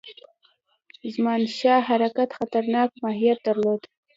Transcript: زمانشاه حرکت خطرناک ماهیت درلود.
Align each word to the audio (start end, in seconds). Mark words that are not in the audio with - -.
زمانشاه 1.13 1.81
حرکت 1.89 2.29
خطرناک 2.37 2.89
ماهیت 3.01 3.37
درلود. 3.45 3.81